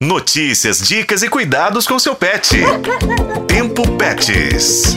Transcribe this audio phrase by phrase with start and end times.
[0.00, 2.56] Notícias, dicas e cuidados com seu pet.
[3.48, 4.94] Tempo Pets.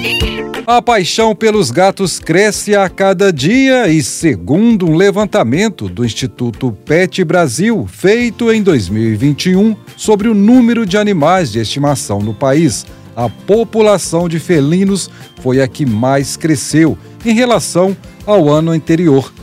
[0.67, 7.23] A paixão pelos gatos cresce a cada dia e, segundo um levantamento do Instituto Pet
[7.23, 14.29] Brasil, feito em 2021, sobre o número de animais de estimação no país, a população
[14.29, 15.09] de felinos
[15.41, 16.95] foi a que mais cresceu
[17.25, 19.33] em relação ao ano anterior.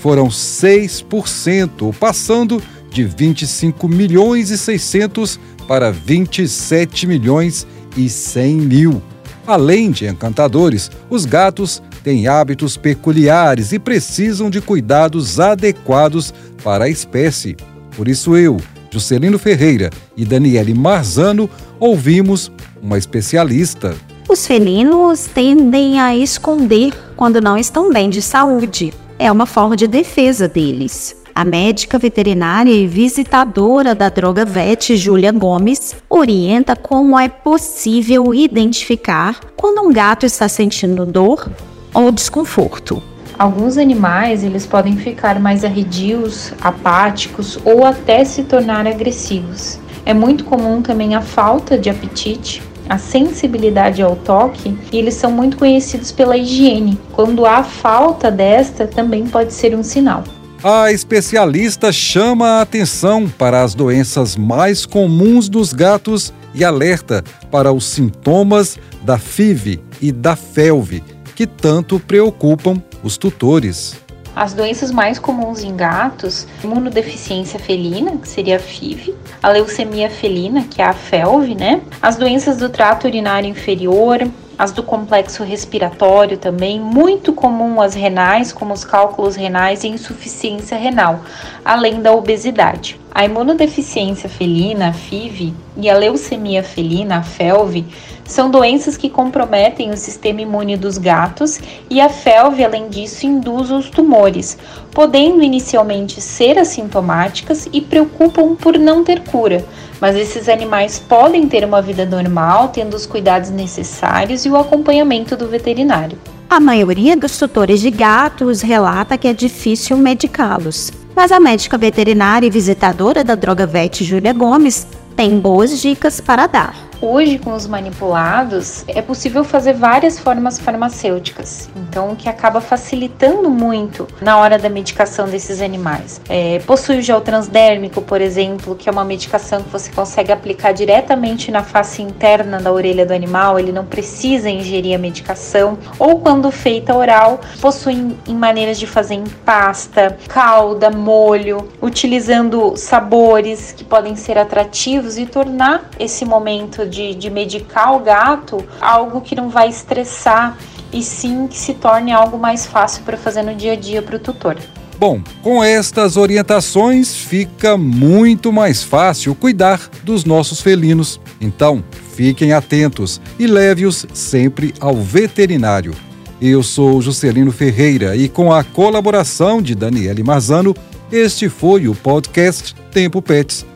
[0.00, 2.60] Foram 6%, passando
[2.96, 5.38] de 25 milhões e 600
[5.68, 9.02] para 27 milhões e 100 mil.
[9.46, 16.32] Além de encantadores, os gatos têm hábitos peculiares e precisam de cuidados adequados
[16.64, 17.54] para a espécie.
[17.94, 18.56] Por isso eu,
[18.90, 23.94] Juscelino Ferreira e Daniele Marzano ouvimos uma especialista.
[24.26, 28.90] Os felinos tendem a esconder quando não estão bem de saúde.
[29.18, 31.25] É uma forma de defesa deles.
[31.36, 39.40] A médica veterinária e visitadora da Droga Vet, Júlia Gomes, orienta como é possível identificar
[39.54, 41.46] quando um gato está sentindo dor
[41.92, 43.02] ou desconforto.
[43.38, 49.78] Alguns animais eles podem ficar mais arredios, apáticos ou até se tornar agressivos.
[50.06, 55.30] É muito comum também a falta de apetite, a sensibilidade ao toque e eles são
[55.30, 56.98] muito conhecidos pela higiene.
[57.12, 60.24] Quando há falta desta, também pode ser um sinal.
[60.64, 67.72] A especialista chama a atenção para as doenças mais comuns dos gatos e alerta para
[67.72, 71.02] os sintomas da FIV e da FeLV,
[71.34, 73.96] que tanto preocupam os tutores.
[74.34, 80.64] As doenças mais comuns em gatos, imunodeficiência felina, que seria a FIV, a leucemia felina,
[80.64, 81.82] que é a FeLV, né?
[82.00, 84.26] As doenças do trato urinário inferior,
[84.58, 90.78] as do complexo respiratório também, muito comum as renais, como os cálculos renais e insuficiência
[90.78, 91.20] renal,
[91.64, 92.98] além da obesidade.
[93.14, 97.84] A imunodeficiência felina, FIV, e a leucemia felina, FeLV,
[98.24, 103.70] são doenças que comprometem o sistema imune dos gatos e a FeLV, além disso, induz
[103.70, 104.58] os tumores,
[104.90, 109.64] podendo inicialmente ser assintomáticas e preocupam por não ter cura,
[110.00, 115.36] mas esses animais podem ter uma vida normal, tendo os cuidados necessários e o acompanhamento
[115.36, 116.18] do veterinário.
[116.48, 122.46] A maioria dos tutores de gatos relata que é difícil medicá-los, mas a médica veterinária
[122.46, 124.86] e visitadora da Droga Vet, Júlia Gomes,
[125.16, 126.76] tem boas dicas para dar.
[127.00, 133.50] Hoje, com os manipulados, é possível fazer várias formas farmacêuticas, então o que acaba facilitando
[133.50, 136.20] muito na hora da medicação desses animais.
[136.26, 140.72] É, possui o gel transdérmico, por exemplo, que é uma medicação que você consegue aplicar
[140.72, 145.78] diretamente na face interna da orelha do animal, ele não precisa ingerir a medicação.
[145.98, 153.84] Ou quando feita oral, possui maneiras de fazer em pasta, calda, molho, utilizando sabores que
[153.84, 159.48] podem ser atrativos e tornar esse momento de, de medicar o gato algo que não
[159.48, 160.56] vai estressar
[160.92, 164.16] e sim que se torne algo mais fácil para fazer no dia a dia para
[164.16, 164.56] o tutor.
[164.98, 171.20] Bom, com estas orientações fica muito mais fácil cuidar dos nossos felinos.
[171.38, 175.94] Então, fiquem atentos e leve-os sempre ao veterinário.
[176.40, 180.74] Eu sou Juscelino Ferreira e com a colaboração de Daniele Marzano,
[181.12, 183.75] este foi o podcast Tempo Pets.